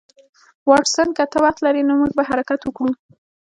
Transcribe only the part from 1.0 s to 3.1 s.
که ته وخت لرې نو موږ به حرکت وکړو